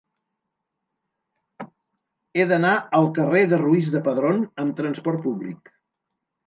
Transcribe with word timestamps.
He 2.39 2.47
d'anar 2.53 2.73
al 3.01 3.13
carrer 3.19 3.45
de 3.53 3.63
Ruiz 3.67 3.93
de 3.99 4.03
Padrón 4.11 4.45
amb 4.67 4.79
trasport 4.83 5.27
públic. 5.31 5.77